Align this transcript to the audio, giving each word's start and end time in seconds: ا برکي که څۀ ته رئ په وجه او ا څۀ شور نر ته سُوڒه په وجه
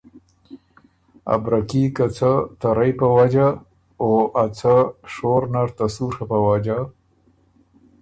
ا 1.33 1.35
برکي 1.43 1.83
که 1.95 2.05
څۀ 2.15 2.31
ته 2.59 2.69
رئ 2.77 2.91
په 2.99 3.07
وجه 3.17 3.47
او 4.01 4.11
ا 4.41 4.43
څۀ 4.57 4.75
شور 5.13 5.41
نر 5.53 5.69
ته 5.77 5.85
سُوڒه 5.95 6.23
په 6.29 6.37
وجه 6.47 6.77